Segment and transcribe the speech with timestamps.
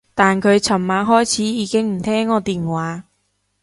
[0.15, 3.03] 但佢噚晚開始已經唔聽我電話